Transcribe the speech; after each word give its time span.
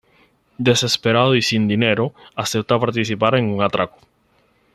Desesperado 0.57 1.35
y 1.35 1.43
sin 1.43 1.67
dinero, 1.67 2.15
acepta 2.35 2.79
participar 2.79 3.35
en 3.35 3.53
un 3.53 3.61
atraco. 3.61 3.99